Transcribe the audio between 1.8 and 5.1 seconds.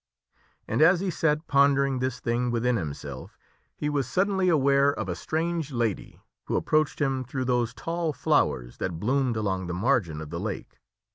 this thing within himself, he was suddenly aware of